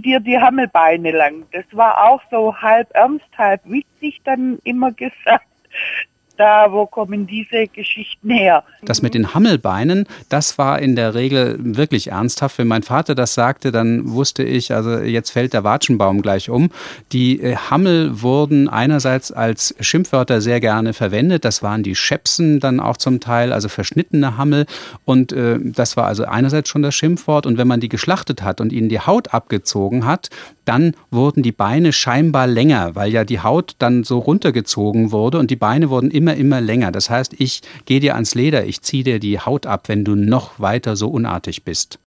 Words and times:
dir 0.00 0.20
die 0.20 0.38
Hammelbeine 0.38 1.12
lang. 1.12 1.46
Das 1.52 1.64
war 1.72 2.08
auch 2.08 2.22
so 2.30 2.56
halb 2.56 2.90
ernst, 2.94 3.26
halb 3.36 3.60
witzig 3.64 4.20
dann 4.24 4.58
immer 4.64 4.92
gesagt 4.92 5.46
da, 6.40 6.72
wo 6.72 6.86
kommen 6.86 7.26
diese 7.26 7.66
Geschichten 7.66 8.30
her? 8.30 8.64
Das 8.82 9.02
mit 9.02 9.12
den 9.12 9.34
Hammelbeinen, 9.34 10.06
das 10.30 10.56
war 10.56 10.78
in 10.78 10.96
der 10.96 11.14
Regel 11.14 11.56
wirklich 11.60 12.08
ernsthaft. 12.08 12.56
Wenn 12.56 12.66
mein 12.66 12.82
Vater 12.82 13.14
das 13.14 13.34
sagte, 13.34 13.70
dann 13.72 14.10
wusste 14.12 14.42
ich, 14.42 14.72
also 14.72 14.98
jetzt 15.00 15.30
fällt 15.30 15.52
der 15.52 15.64
Watschenbaum 15.64 16.22
gleich 16.22 16.48
um. 16.48 16.70
Die 17.12 17.40
äh, 17.42 17.56
Hammel 17.56 18.22
wurden 18.22 18.70
einerseits 18.70 19.30
als 19.30 19.74
Schimpfwörter 19.80 20.40
sehr 20.40 20.60
gerne 20.60 20.94
verwendet. 20.94 21.44
Das 21.44 21.62
waren 21.62 21.82
die 21.82 21.94
Schäpsen 21.94 22.58
dann 22.58 22.80
auch 22.80 22.96
zum 22.96 23.20
Teil, 23.20 23.52
also 23.52 23.68
verschnittene 23.68 24.38
Hammel. 24.38 24.64
Und 25.04 25.32
äh, 25.32 25.58
das 25.60 25.98
war 25.98 26.06
also 26.06 26.24
einerseits 26.24 26.70
schon 26.70 26.80
das 26.80 26.94
Schimpfwort. 26.94 27.44
Und 27.44 27.58
wenn 27.58 27.68
man 27.68 27.80
die 27.80 27.90
geschlachtet 27.90 28.42
hat 28.42 28.62
und 28.62 28.72
ihnen 28.72 28.88
die 28.88 29.00
Haut 29.00 29.34
abgezogen 29.34 30.06
hat, 30.06 30.30
dann 30.64 30.94
wurden 31.10 31.42
die 31.42 31.52
Beine 31.52 31.92
scheinbar 31.92 32.46
länger, 32.46 32.94
weil 32.94 33.12
ja 33.12 33.24
die 33.24 33.40
Haut 33.40 33.74
dann 33.78 34.04
so 34.04 34.18
runtergezogen 34.18 35.10
wurde 35.10 35.38
und 35.38 35.50
die 35.50 35.56
Beine 35.56 35.90
wurden 35.90 36.12
immer, 36.34 36.36
immer 36.36 36.60
länger. 36.60 36.92
Das 36.92 37.10
heißt, 37.10 37.34
ich 37.38 37.62
gehe 37.86 38.00
dir 38.00 38.14
ans 38.14 38.34
Leder, 38.34 38.66
ich 38.66 38.82
ziehe 38.82 39.04
dir 39.04 39.18
die 39.18 39.40
Haut 39.40 39.66
ab, 39.66 39.88
wenn 39.88 40.04
du 40.04 40.14
noch 40.14 40.58
weiter 40.58 40.96
so 40.96 41.08
unartig 41.08 41.64
bist. 41.64 41.98